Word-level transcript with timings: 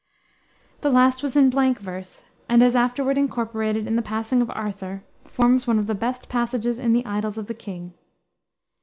The 0.79 0.89
last 0.89 1.21
was 1.21 1.37
in 1.37 1.51
blank 1.51 1.77
verse, 1.77 2.23
and, 2.49 2.63
as 2.63 2.75
afterward 2.75 3.19
incorporated 3.19 3.85
in 3.85 3.97
the 3.97 4.01
Passing 4.01 4.41
of 4.41 4.49
Arthur, 4.49 5.03
forms 5.25 5.67
one 5.67 5.77
of 5.77 5.85
the 5.85 5.93
best 5.93 6.27
passages 6.27 6.79
in 6.79 6.91
the 6.93 7.05
Idylls 7.05 7.37
of 7.37 7.45
the 7.45 7.53
King. 7.53 7.93